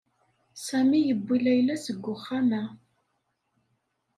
Sami 0.65 0.97
yewwi 1.07 1.37
Layla 1.45 1.75
seg 1.85 2.05
uxxam-a. 2.15 2.63